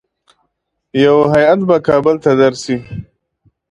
[1.03, 2.75] یو هیات به کابل ته درسي.